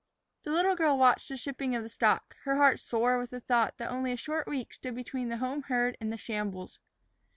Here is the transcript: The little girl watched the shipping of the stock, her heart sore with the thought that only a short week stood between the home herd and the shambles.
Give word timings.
The 0.41 0.49
little 0.51 0.73
girl 0.75 0.97
watched 0.97 1.29
the 1.29 1.37
shipping 1.37 1.75
of 1.75 1.83
the 1.83 1.87
stock, 1.89 2.35
her 2.45 2.55
heart 2.55 2.79
sore 2.79 3.19
with 3.19 3.29
the 3.29 3.39
thought 3.39 3.77
that 3.77 3.91
only 3.91 4.11
a 4.11 4.17
short 4.17 4.47
week 4.47 4.73
stood 4.73 4.95
between 4.95 5.29
the 5.29 5.37
home 5.37 5.61
herd 5.61 5.95
and 6.01 6.11
the 6.11 6.17
shambles. 6.17 6.79